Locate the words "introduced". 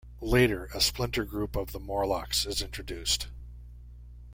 2.63-3.27